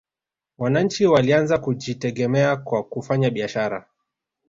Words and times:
wananchi 0.57 1.05
walianza 1.05 1.57
kujitegemea 1.57 2.55
kwa 2.55 2.83
kufanya 2.83 3.29
biashara 3.29 3.87